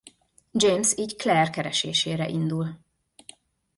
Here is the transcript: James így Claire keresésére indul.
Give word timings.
James 0.51 0.97
így 0.97 1.15
Claire 1.15 1.49
keresésére 1.49 2.27
indul. 2.29 2.79